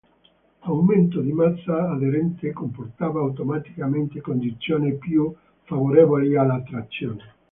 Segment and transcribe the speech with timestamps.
[0.63, 5.31] L'aumento di massa aderente comportava, automaticamente, condizioni più
[5.61, 7.35] favorevoli alla trazione.